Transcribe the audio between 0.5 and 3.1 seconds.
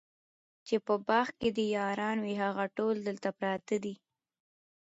چي په باغ کي دي یاران وه هغه ټول